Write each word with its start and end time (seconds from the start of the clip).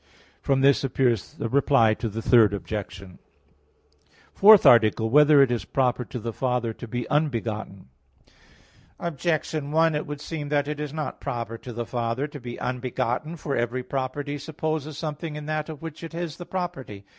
From 0.41 0.61
this 0.61 0.83
appears 0.83 1.35
the 1.35 1.47
Reply 1.47 1.93
to 1.93 2.09
the 2.09 2.23
Third 2.23 2.55
Objection._______________________ 2.55 3.19
FOURTH 4.33 4.65
ARTICLE 4.65 5.05
[I, 5.05 5.09
Q. 5.09 5.11
33, 5.11 5.19
Art. 5.19 5.27
4] 5.27 5.35
Whether 5.35 5.41
It 5.43 5.51
Is 5.51 5.65
Proper 5.65 6.05
to 6.05 6.17
the 6.19 6.33
Father 6.33 6.73
to 6.73 6.87
Be 6.87 7.07
Unbegotten? 7.11 7.89
Objection 8.99 9.69
1: 9.71 9.93
It 9.93 10.07
would 10.07 10.19
seem 10.19 10.49
that 10.49 10.67
it 10.67 10.79
is 10.79 10.91
not 10.91 11.21
proper 11.21 11.59
to 11.59 11.71
the 11.71 11.85
Father 11.85 12.25
to 12.25 12.39
be 12.39 12.57
unbegotten. 12.59 13.35
For 13.35 13.55
every 13.55 13.83
property 13.83 14.39
supposes 14.39 14.97
something 14.97 15.35
in 15.35 15.45
that 15.45 15.69
of 15.69 15.83
which 15.83 16.03
it 16.03 16.15
is 16.15 16.37
the 16.37 16.47
property. 16.47 17.05